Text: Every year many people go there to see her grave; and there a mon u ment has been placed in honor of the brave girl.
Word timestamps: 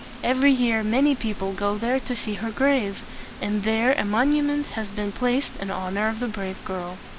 Every 0.23 0.51
year 0.51 0.83
many 0.83 1.13
people 1.13 1.53
go 1.53 1.77
there 1.77 1.99
to 1.99 2.15
see 2.15 2.33
her 2.33 2.49
grave; 2.49 3.03
and 3.39 3.61
there 3.61 3.93
a 3.93 4.03
mon 4.03 4.33
u 4.33 4.41
ment 4.41 4.65
has 4.73 4.87
been 4.87 5.11
placed 5.11 5.55
in 5.57 5.69
honor 5.69 6.07
of 6.07 6.19
the 6.19 6.27
brave 6.27 6.57
girl. 6.65 6.97